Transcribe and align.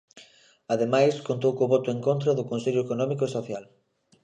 Ademais, 0.73 1.15
contou 1.27 1.51
co 1.57 1.71
voto 1.73 1.89
en 1.95 1.99
contra 2.07 2.35
do 2.37 2.47
Consello 2.51 2.83
Económico 2.85 3.23
e 3.25 3.33
Social. 3.37 3.63